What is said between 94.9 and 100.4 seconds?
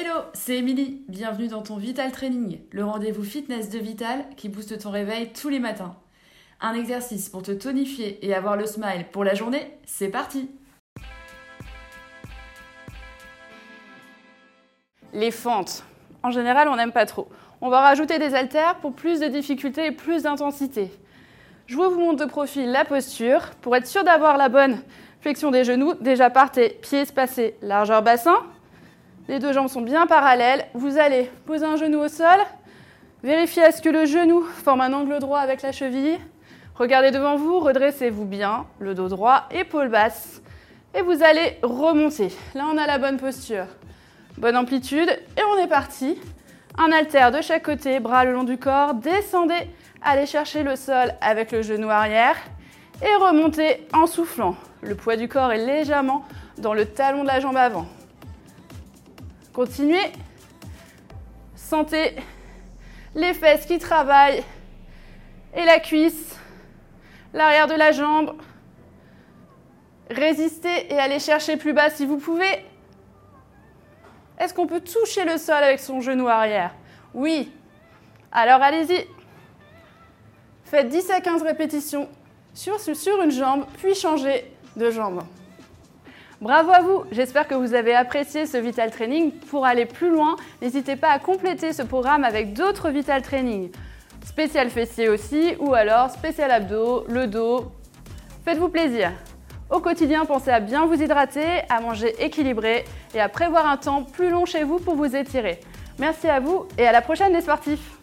aussi, ou alors spécial abdos, le dos. Faites-vous plaisir. Au quotidien,